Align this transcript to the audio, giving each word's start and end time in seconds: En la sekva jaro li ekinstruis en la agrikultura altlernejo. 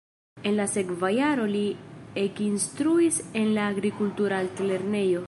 En 0.51 0.55
la 0.59 0.63
sekva 0.75 1.11
jaro 1.17 1.45
li 1.51 1.61
ekinstruis 2.23 3.21
en 3.43 3.55
la 3.59 3.71
agrikultura 3.75 4.45
altlernejo. 4.47 5.19